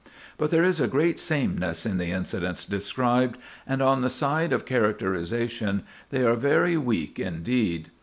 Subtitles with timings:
[0.39, 4.65] But there is a great sameness in the incidents described, and on the side of
[4.65, 7.91] characterization they are very weak indeed.